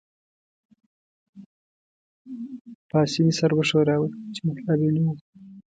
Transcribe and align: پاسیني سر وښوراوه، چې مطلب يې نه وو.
پاسیني 2.89 3.33
سر 3.39 3.51
وښوراوه، 3.55 4.07
چې 4.33 4.39
مطلب 4.47 4.79
يې 4.85 4.91
نه 4.95 5.01
وو. 5.05 5.13